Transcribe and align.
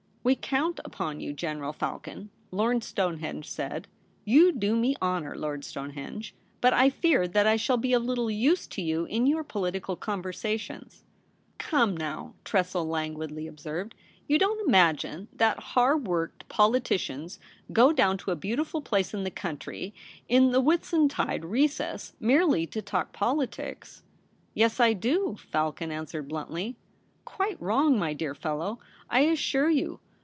'We 0.31 0.35
count 0.35 0.79
upon 0.85 1.19
you, 1.19 1.33
General 1.33 1.73
Falcon,' 1.73 2.29
Lord 2.51 2.83
Stonehenge 2.83 3.49
said. 3.49 3.87
* 4.07 4.23
You 4.37 4.51
do 4.51 4.75
me 4.75 4.95
honour, 5.01 5.35
Lord 5.35 5.65
Stonehenge; 5.65 6.35
but 6.61 6.73
I 6.73 6.91
fear 6.91 7.27
that 7.27 7.47
I 7.47 7.55
shall 7.55 7.77
be 7.77 7.91
of 7.93 8.03
little 8.03 8.29
use 8.29 8.67
to 8.67 8.83
you 8.83 9.05
in 9.05 9.25
your 9.25 9.43
political 9.43 9.95
conversations.'' 9.95 11.03
Come 11.71 11.97
now,' 11.97 12.35
Tressel 12.45 12.87
languidly 12.87 13.47
observed, 13.47 13.95
* 14.11 14.27
you 14.27 14.37
don't 14.37 14.61
imagine 14.69 15.27
that 15.33 15.57
hard 15.73 16.05
worked 16.05 16.47
politi 16.47 16.97
cians 16.97 17.39
go 17.73 17.91
down 17.91 18.19
to 18.19 18.29
a 18.29 18.35
beautiful 18.35 18.81
place 18.83 19.15
in 19.15 19.23
the 19.23 19.31
country 19.31 19.91
in 20.29 20.51
the 20.51 20.61
Whitsuntide 20.61 21.43
recess 21.43 22.13
merely 22.19 22.67
to 22.67 22.79
talk 22.83 23.11
politics.'' 23.11 24.03
Yes, 24.53 24.79
I 24.79 24.93
do,' 24.93 25.37
Falcon 25.49 25.91
answered 25.91 26.27
bluntly.' 26.27 26.75
Quite 27.25 27.59
wrong, 27.59 27.97
my 27.97 28.13
dear 28.13 28.35
fellow, 28.35 28.77
I 29.09 29.21
assure 29.21 29.71
you. 29.71 29.99